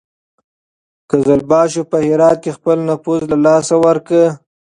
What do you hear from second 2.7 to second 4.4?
نفوذ له لاسه ورکړ.